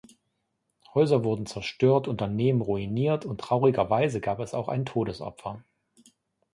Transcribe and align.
Häuser 0.95 1.23
wurden 1.23 1.45
zerstört, 1.45 2.07
Unternehmen 2.07 2.61
ruiniert 2.61 3.23
und 3.23 3.39
traurigerweise 3.39 4.19
gab 4.19 4.39
es 4.39 4.55
auch 4.55 4.67
ein 4.67 4.83
Todesopfer. 4.83 5.63